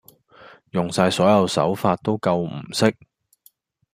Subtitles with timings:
[0.71, 2.91] 用晒所有手法都救唔熄